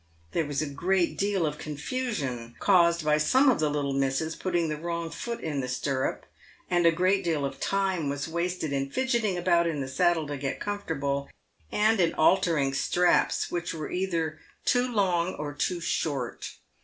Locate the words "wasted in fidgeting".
8.27-9.37